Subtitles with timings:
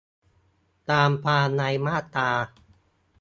[0.91, 2.31] ตามความในมาตรา